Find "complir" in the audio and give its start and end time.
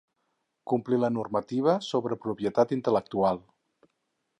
0.71-0.99